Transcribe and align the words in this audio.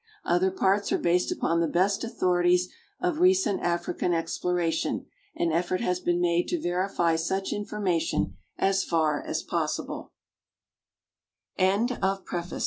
Other 0.25 0.49
parts 0.49 0.91
are 0.91 0.97
based 0.97 1.31
upon 1.31 1.59
the 1.59 1.67
best 1.67 2.03
authorities 2.03 2.69
of 3.01 3.19
recent 3.19 3.61
African 3.61 4.13
exploration, 4.15 5.05
and 5.35 5.53
effort 5.53 5.79
has 5.81 5.99
been 5.99 6.19
made 6.19 6.47
to 6.47 6.59
verify 6.59 7.15
such 7.15 7.53
information 7.53 8.35
as 8.57 8.83
far 8.83 9.21
as 9.21 9.43
po 9.43 9.67